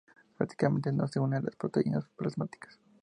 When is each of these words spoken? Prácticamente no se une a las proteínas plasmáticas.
Prácticamente 0.35 0.91
no 0.91 1.07
se 1.07 1.19
une 1.19 1.37
a 1.37 1.41
las 1.41 1.55
proteínas 1.55 2.09
plasmáticas. 2.15 2.79